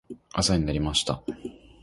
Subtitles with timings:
[0.33, 1.21] 朝になりました。